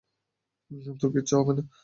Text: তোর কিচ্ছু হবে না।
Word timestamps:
তোর 0.99 1.09
কিচ্ছু 1.15 1.33
হবে 1.39 1.51
না। 1.57 1.63